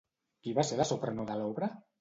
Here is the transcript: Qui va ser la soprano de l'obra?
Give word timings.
Qui 0.47 0.53
va 0.61 0.65
ser 0.69 0.79
la 0.81 0.89
soprano 0.93 1.29
de 1.31 1.39
l'obra? 1.43 1.75